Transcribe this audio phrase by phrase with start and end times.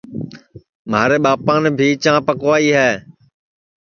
[0.91, 2.91] مھارے ٻاپان بھی چاں پکوائی ہے